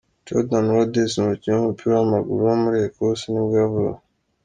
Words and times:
Jordan 0.25 0.65
Rhodes, 0.73 1.11
umukinnyi 1.19 1.57
w’umupira 1.57 1.91
w’amaguru 1.97 2.39
wo 2.49 2.55
muri 2.63 2.77
Ecosse 2.87 3.25
nibwo 3.29 3.55
yavutse. 3.63 4.03